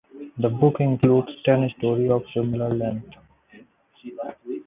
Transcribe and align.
The 0.39 0.49
book 0.49 0.77
includes 0.79 1.29
ten 1.45 1.69
stories 1.77 2.09
of 2.09 2.23
similar 2.33 2.73
length. 2.73 3.09